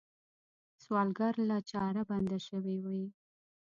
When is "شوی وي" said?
2.47-3.05